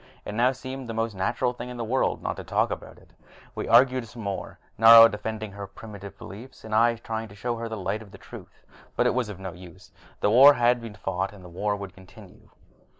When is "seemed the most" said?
0.51-1.13